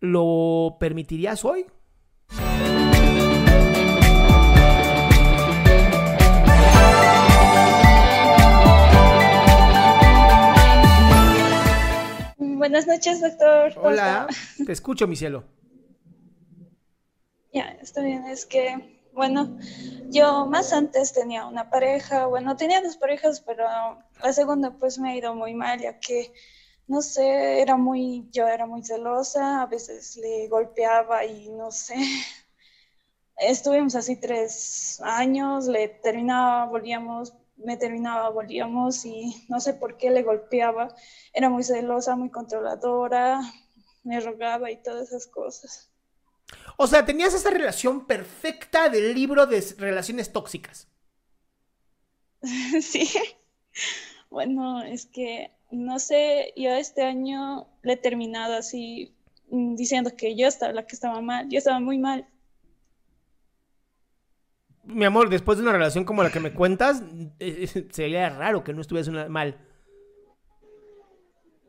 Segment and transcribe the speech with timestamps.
[0.00, 1.66] ¿Lo permitirías hoy?
[12.38, 13.74] Buenas noches, doctor.
[13.74, 14.26] ¿Cómo Hola,
[14.64, 15.44] te escucho, mi cielo.
[17.52, 18.24] Ya, está bien.
[18.24, 19.58] Es que, bueno,
[20.08, 23.64] yo más antes tenía una pareja, bueno, tenía dos parejas, pero
[24.22, 26.32] la segunda pues me ha ido muy mal, ya que,
[26.90, 31.94] no sé, era muy, yo era muy celosa, a veces le golpeaba y no sé.
[33.36, 40.10] Estuvimos así tres años, le terminaba, volvíamos, me terminaba, volvíamos y no sé por qué
[40.10, 40.92] le golpeaba.
[41.32, 43.40] Era muy celosa, muy controladora,
[44.02, 45.92] me rogaba y todas esas cosas.
[46.76, 50.88] O sea, tenías esa relación perfecta del libro de relaciones tóxicas.
[52.80, 53.08] Sí.
[54.30, 59.14] Bueno, es que no sé, yo este año le he terminado así
[59.50, 62.26] mm, diciendo que yo estaba la que estaba mal, yo estaba muy mal.
[64.84, 67.02] Mi amor, después de una relación como la que me cuentas,
[67.38, 69.56] eh, sería raro que no estuviese una- mal.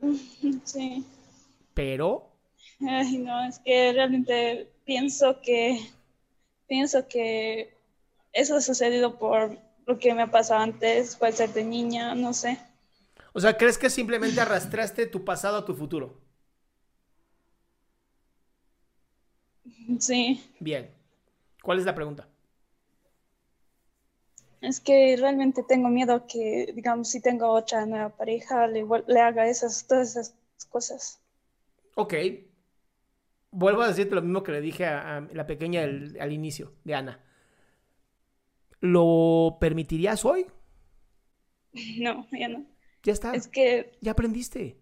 [0.66, 1.04] Sí.
[1.74, 2.28] Pero,
[2.88, 5.80] Ay, no, es que realmente pienso que
[6.68, 7.78] pienso que
[8.34, 12.34] eso ha sucedido por lo que me ha pasado antes, puede ser de niña, no
[12.34, 12.58] sé.
[13.34, 16.22] O sea, ¿crees que simplemente arrastraste tu pasado a tu futuro?
[20.00, 20.42] Sí.
[20.60, 20.92] Bien.
[21.62, 22.28] ¿Cuál es la pregunta?
[24.62, 28.86] Es que realmente tengo miedo que, digamos, si tengo otra nueva pareja, le,
[29.20, 30.36] haga esas, todas esas
[30.70, 31.20] cosas.
[31.96, 32.14] Ok.
[33.52, 36.96] Vuelvo a decirte lo mismo que le dije a, a la pequeña al inicio, de
[36.96, 37.20] Ana.
[38.82, 40.46] ¿Lo permitirías hoy?
[42.00, 42.66] No, ya no.
[43.04, 43.36] Ya está.
[43.36, 44.78] Es que, Ya aprendiste.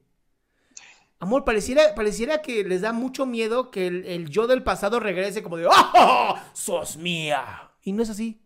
[1.19, 5.43] Amor, pareciera, pareciera que les da mucho miedo que el, el yo del pasado regrese
[5.43, 6.35] como de ¡Oh!
[6.53, 7.71] ¡Sos mía!
[7.83, 8.39] Y no es así.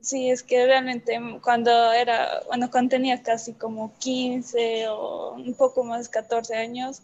[0.00, 5.84] sí, es que realmente cuando era, bueno, cuando tenía casi como 15 o un poco
[5.84, 7.02] más, 14 años,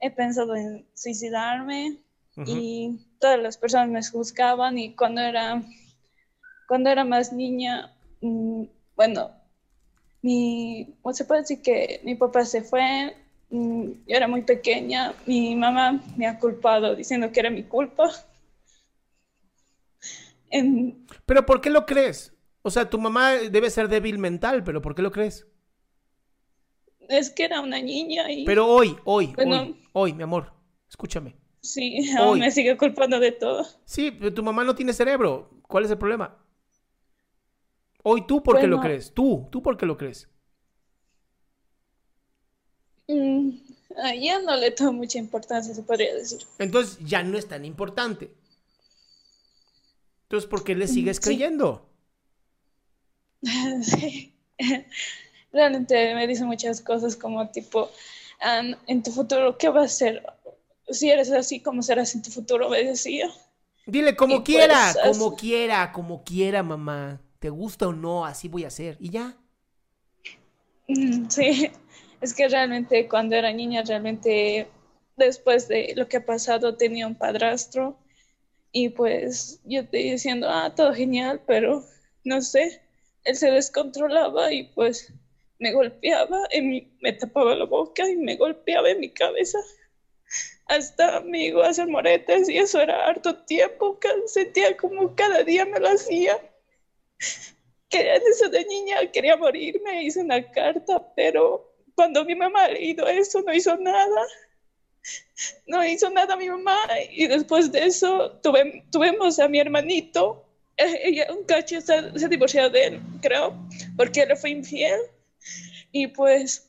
[0.00, 1.98] he pensado en suicidarme
[2.44, 5.62] y todas las personas me juzgaban y cuando era,
[6.68, 9.30] cuando era más niña, mm, bueno,
[10.26, 13.16] mi, o se puede decir que mi papá se fue,
[13.50, 18.10] mm, yo era muy pequeña, mi mamá me ha culpado diciendo que era mi culpa.
[20.50, 22.32] En- Pero ¿por qué lo crees?
[22.62, 25.46] O sea, tu mamá debe ser débil mental, pero ¿por qué lo crees?
[27.08, 29.62] es que era una niña y Pero hoy, hoy, Bueno.
[29.62, 30.52] hoy, hoy, mi amor,
[30.88, 31.36] escúchame.
[31.60, 32.40] sí, aún hoy.
[32.40, 33.64] me sigue culpando de todo.
[33.84, 35.48] Sí, pero tu mamá no tiene cerebro.
[35.68, 36.36] ¿Cuál es el problema?
[38.08, 39.12] Hoy tú, ¿por qué lo crees?
[39.12, 40.28] Tú, tú, ¿por qué lo crees?
[43.08, 43.50] Mm,
[44.20, 46.40] ya no le tomo mucha importancia, se podría decir.
[46.60, 48.30] Entonces ya no es tan importante.
[50.24, 51.22] Entonces, ¿por qué le sigues Sí.
[51.22, 51.88] creyendo?
[53.82, 54.32] Sí.
[55.52, 57.90] Realmente me dice muchas cosas como tipo,
[58.40, 60.26] "Ah, en tu futuro, ¿qué vas a hacer?
[60.90, 62.68] Si eres así, ¿cómo serás en tu futuro?
[62.68, 63.28] Me decía.
[63.86, 67.20] Dile como Y quiera, pues, como quiera, como quiera, mamá.
[67.38, 68.24] ¿Te gusta o no?
[68.24, 68.96] Así voy a hacer.
[69.00, 69.36] Y ya.
[70.88, 71.70] Mm, Sí,
[72.20, 74.68] es que realmente cuando era niña, realmente
[75.16, 77.98] después de lo que ha pasado tenía un padrastro
[78.72, 81.84] y pues yo estoy diciendo, ah, todo genial, pero
[82.24, 82.82] no sé,
[83.24, 85.12] él se descontrolaba y pues
[85.58, 89.58] me golpeaba, en me tapaba la boca y me golpeaba en mi cabeza.
[90.66, 95.64] Hasta me llegó a hacer moretes y eso era harto tiempo, sentía como cada día
[95.64, 96.38] me lo hacía.
[97.88, 103.40] Quería, eso de niña quería morirme, hice una carta, pero cuando mi mamá leído eso
[103.42, 104.26] no hizo nada.
[105.66, 106.76] No hizo nada mi mamá
[107.10, 110.44] y después de eso tuve, tuvimos a mi hermanito.
[110.76, 113.54] Eh, ella, un cacho se, divorció de él, creo,
[113.96, 115.00] porque él fue infiel.
[115.92, 116.68] Y pues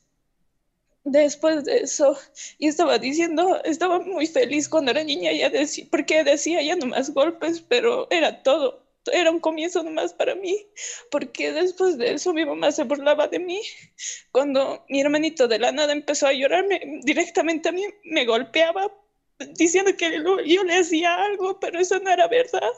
[1.03, 2.17] después de eso,
[2.59, 5.51] y estaba diciendo, estaba muy feliz cuando era niña, ya
[5.89, 10.65] porque decía ya no más golpes, pero era todo era un comienzo nomás para mí,
[11.11, 13.61] porque después de eso mi mamá se burlaba de mí.
[14.31, 18.91] Cuando mi hermanito de la nada empezó a llorarme directamente a mí, me golpeaba
[19.55, 22.71] diciendo que yo le hacía algo, pero eso no era verdad.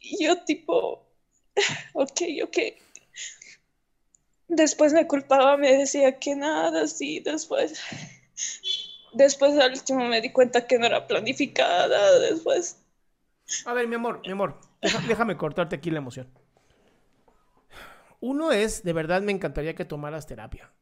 [0.00, 1.06] Y yo tipo,
[1.92, 2.58] ok, ok.
[4.48, 7.80] Después me culpaba, me decía que nada, sí, después...
[9.12, 12.76] Después al último me di cuenta que no era planificada, después...
[13.64, 16.28] A ver, mi amor, mi amor, déjame cortarte aquí la emoción.
[18.20, 20.72] Uno es, de verdad me encantaría que tomaras terapia.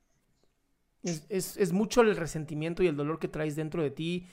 [1.02, 4.26] Es, mucho el resentimiento y el dolor que traes dentro de ti.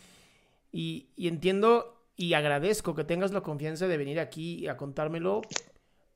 [0.71, 5.41] Y, entiendo y agradezco que tengas la confianza de venir aquí a contármelo.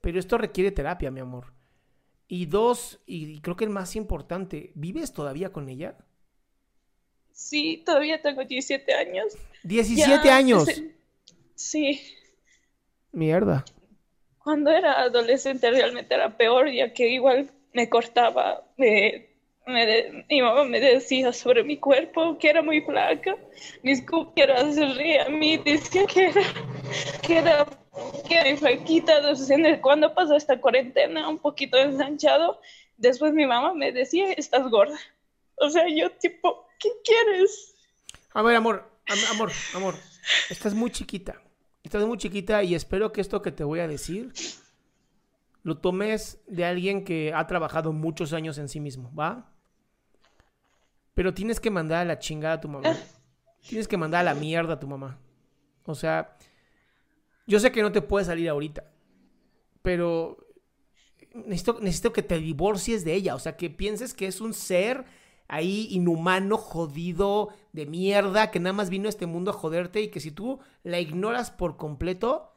[0.01, 1.53] Pero esto requiere terapia, mi amor.
[2.27, 5.97] Y dos, y creo que el más importante, ¿vives todavía con ella?
[7.31, 9.37] Sí, todavía tengo 17 años.
[9.63, 10.67] ¿17 años?
[11.55, 12.01] Sí.
[13.11, 13.65] Mierda.
[14.43, 19.27] Cuando era adolescente realmente era peor, ya que igual me cortaba, me,
[20.29, 23.35] mi mamá me decía sobre mi cuerpo que era muy flaca,
[23.83, 26.41] mis cúqueras se reían a mí, decía que era,
[27.21, 27.65] que era,
[28.27, 32.61] que era flaquita, entonces cuando pasó esta cuarentena un poquito ensanchado,
[32.95, 34.97] después mi mamá me decía, estás gorda.
[35.55, 37.75] O sea, yo tipo, ¿qué quieres?
[38.33, 38.89] A ver, amor,
[39.33, 39.95] amor, amor,
[40.49, 41.41] estás muy chiquita.
[41.87, 44.33] Estás muy chiquita y espero que esto que te voy a decir
[45.63, 49.53] lo tomes de alguien que ha trabajado muchos años en sí mismo, ¿va?
[51.13, 52.93] Pero tienes que mandar a la chingada a tu mamá.
[53.61, 55.17] Tienes que mandar a la mierda a tu mamá.
[55.85, 56.35] O sea,
[57.45, 58.91] yo sé que no te puedes salir ahorita,
[59.81, 60.45] pero
[61.33, 63.33] necesito, necesito que te divorcies de ella.
[63.33, 65.05] O sea, que pienses que es un ser
[65.47, 70.09] ahí inhumano, jodido, de mierda, que nada más vino a este mundo a joderte y
[70.09, 72.51] que si tú la ignoras por completo,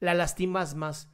[0.00, 1.10] la lastimas más.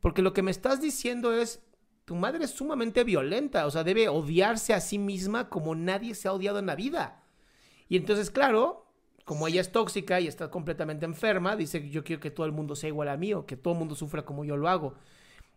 [0.00, 1.62] Porque lo que me estás diciendo es,
[2.04, 6.28] tu madre es sumamente violenta, o sea, debe odiarse a sí misma como nadie se
[6.28, 7.24] ha odiado en la vida.
[7.88, 8.86] Y entonces, claro,
[9.24, 12.76] como ella es tóxica y está completamente enferma, dice, yo quiero que todo el mundo
[12.76, 14.94] sea igual a mí o que todo el mundo sufra como yo lo hago.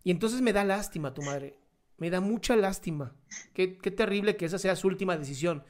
[0.03, 1.60] Y entonces me da lástima tu madre.
[2.01, 3.13] Me da mucha lástima.
[3.53, 5.63] Qué, terrible que esa sea su última decisión.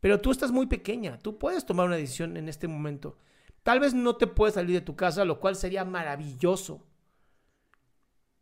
[0.00, 3.16] Pero tú estás muy pequeña, tú puedes tomar una decisión en este momento.
[3.62, 6.84] Tal vez no te puedes salir de tu casa, lo cual sería maravilloso.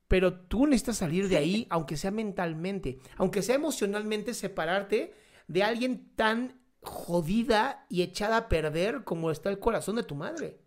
[0.09, 5.13] Pero tú necesitas salir de ahí, aunque sea mentalmente, aunque sea emocionalmente, separarte
[5.47, 10.59] de alguien tan jodida y echada a perder como está el corazón de tu madre.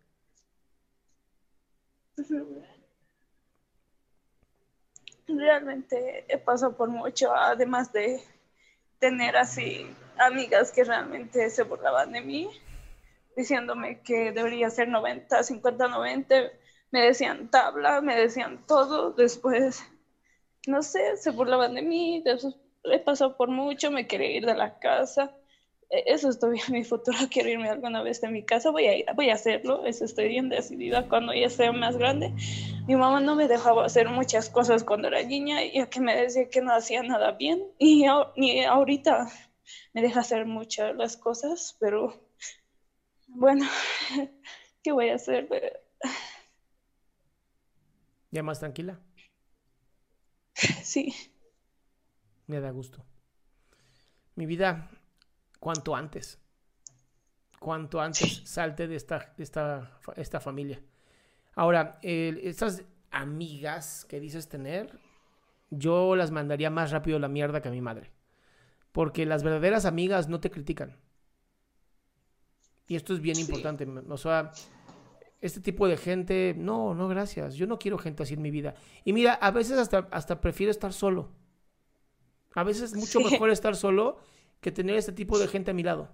[5.38, 8.22] Realmente he pasado por mucho, además de
[9.00, 12.50] tener así amigas que realmente se burlaban de mí,
[13.36, 16.36] diciéndome que debería ser 90, 50, 90,
[16.92, 19.84] me decían tabla, me decían todo, después,
[20.68, 22.24] no sé, se burlaban de mí,
[22.84, 25.34] he pasado por mucho, me quería ir de la casa,
[25.90, 29.06] eso es todavía mi futuro, quiero irme alguna vez de mi casa, voy a ir,
[29.16, 32.34] voy a hacerlo, eso estoy bien decidida cuando ya sea más grande.
[32.88, 36.50] Mi mamá no me dejaba hacer muchas cosas cuando era niña, ya que me decía
[36.50, 38.06] que no hacía nada bien, y,
[38.36, 39.28] y ahorita
[39.94, 42.28] me deja hacer muchas las cosas, pero
[43.28, 43.66] bueno,
[44.84, 45.48] ¿qué voy a hacer?
[48.32, 49.00] ¿Ya más tranquila?
[50.84, 51.14] Sí.
[52.48, 53.06] Me da gusto.
[54.36, 54.90] Mi vida,
[55.60, 56.40] cuanto antes.
[57.60, 60.82] Cuanto antes salte de esta, esta, esta familia.
[61.56, 64.98] Ahora, estas amigas que dices tener,
[65.70, 68.12] yo las mandaría más rápido a la mierda que a mi madre.
[68.92, 70.98] Porque las verdaderas amigas no te critican.
[72.88, 73.86] Y esto es bien importante.
[74.08, 74.52] O sea,
[75.42, 77.56] este tipo de gente, no, no, gracias.
[77.56, 78.76] Yo no quiero gente así en mi vida.
[79.06, 81.30] Y mira, a veces hasta, hasta prefiero estar solo.
[82.56, 84.20] A veces es mucho mejor estar solo
[84.62, 86.10] que tener este tipo de gente a mi lado.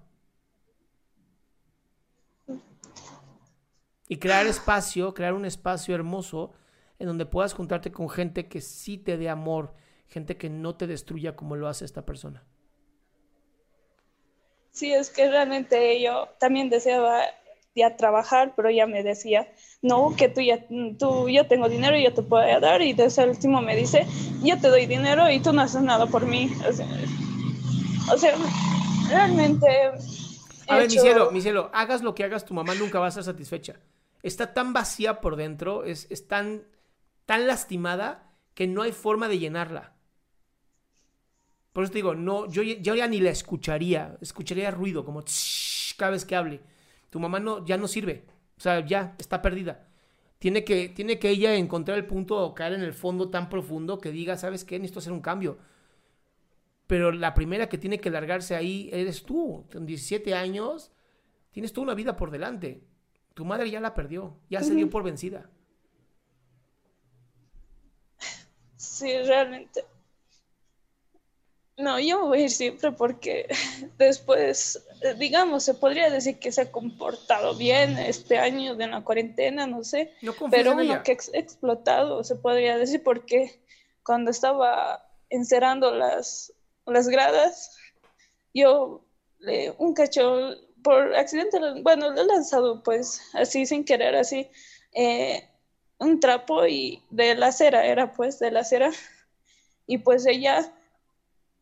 [4.07, 6.53] Y crear espacio, crear un espacio hermoso
[6.99, 9.73] en donde puedas juntarte con gente que sí te dé amor,
[10.07, 12.43] gente que no te destruya como lo hace esta persona.
[14.71, 17.21] Sí, es que realmente yo también deseaba
[17.75, 19.47] ya trabajar, pero ya me decía,
[19.81, 20.65] no, que tú ya,
[20.97, 24.05] tú, yo tengo dinero y yo te puedo dar, y desde el último me dice,
[24.43, 26.51] yo te doy dinero y tú no haces nada por mí
[29.09, 29.67] realmente...
[30.67, 33.09] A ver, mi cielo, mi cielo, hagas lo que hagas, tu mamá nunca va a
[33.09, 33.79] estar satisfecha.
[34.23, 36.63] Está tan vacía por dentro, es, es tan,
[37.25, 39.93] tan lastimada que no hay forma de llenarla.
[41.71, 45.23] Por eso te digo, no, yo, yo ya ni la escucharía, escucharía ruido, como
[45.97, 46.61] cada vez que hable.
[47.09, 48.25] Tu mamá no, ya no sirve,
[48.57, 49.87] o sea, ya está perdida.
[50.39, 53.99] Tiene que, tiene que ella encontrar el punto o caer en el fondo tan profundo
[53.99, 54.79] que diga, ¿sabes qué?
[54.79, 55.57] Necesito hacer un cambio.
[56.87, 59.65] Pero la primera que tiene que largarse ahí eres tú.
[59.71, 60.91] Con 17 años,
[61.51, 62.83] tienes toda una vida por delante.
[63.33, 65.49] Tu madre ya la perdió, ya se dio por vencida.
[68.77, 69.83] Sí, realmente.
[71.77, 73.47] No, yo me voy a ir siempre porque
[73.97, 74.81] después,
[75.17, 79.83] digamos, se podría decir que se ha comportado bien este año de la cuarentena, no
[79.83, 80.13] sé,
[80.49, 83.59] pero uno que ha explotado, se podría decir, porque
[84.03, 86.53] cuando estaba encerrando las,
[86.91, 87.77] las gradas,
[88.53, 89.05] yo
[89.39, 94.49] le, un cacho por accidente, bueno, le he lanzado pues así sin querer, así,
[94.93, 95.49] eh,
[95.97, 98.91] un trapo y de la acera, era pues de la acera,
[99.87, 100.71] y pues ella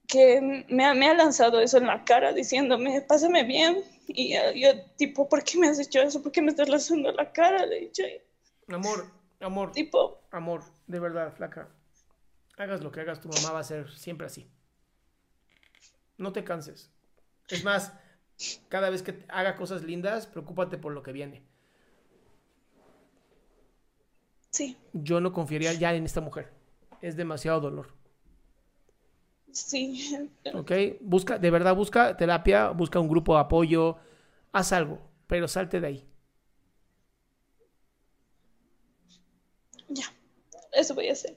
[0.08, 4.70] que me ha, me ha lanzado eso en la cara diciéndome, pásame bien, y yo
[4.98, 6.22] tipo, ¿por qué me has hecho eso?
[6.22, 7.65] ¿Por qué me estás lanzando la cara?
[7.65, 8.03] Le he dicho,
[8.68, 9.06] amor,
[9.39, 11.70] amor, tipo, amor, de verdad, flaca,
[12.58, 14.50] hagas lo que hagas, tu mamá va a ser siempre así.
[16.24, 16.89] No te canses.
[17.50, 17.92] Es más,
[18.70, 21.44] cada vez que haga cosas lindas, preocúpate por lo que viene.
[24.50, 24.77] Sí.
[24.94, 26.53] Yo no confiaría ya en esta mujer.
[27.01, 27.94] Es demasiado dolor.
[29.51, 30.30] Sí.
[30.53, 33.98] Ok, busca, de verdad, busca terapia, busca un grupo de apoyo,
[34.53, 36.08] haz algo, pero salte de ahí.
[39.89, 40.06] Ya,
[40.72, 41.36] eso voy a hacer.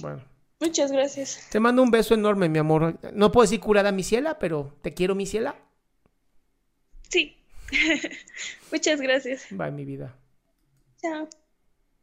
[0.00, 0.35] Bueno.
[0.60, 1.48] Muchas gracias.
[1.50, 2.98] Te mando un beso enorme, mi amor.
[3.12, 5.54] No puedo decir curada mi ciela, pero te quiero mi ciela.
[7.08, 7.36] Sí.
[8.72, 9.46] Muchas gracias.
[9.50, 10.16] Bye, mi vida.
[11.00, 11.28] Chao.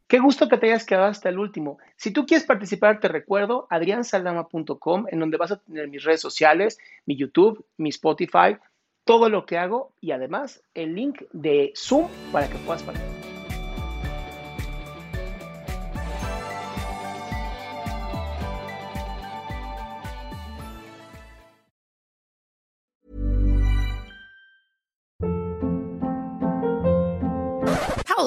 [0.06, 1.78] Qué gusto que te hayas quedado hasta el último.
[1.96, 6.78] Si tú quieres participar, te recuerdo adriansaldama.com, en donde vas a tener mis redes sociales,
[7.06, 8.58] mi YouTube, mi Spotify,
[9.04, 13.23] todo lo que hago y además el link de Zoom para que puedas participar.